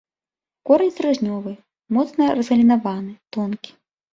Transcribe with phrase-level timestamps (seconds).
[0.69, 1.53] Корань стрыжнёвы,
[1.99, 3.71] моцна разгалінаваны, тонкі.